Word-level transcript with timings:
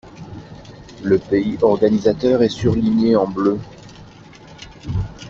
Le 1.03 1.19
pays 1.19 1.59
organisateur 1.61 2.41
est 2.41 2.49
surligné 2.49 3.15
en 3.15 3.27
bleu. 3.27 3.59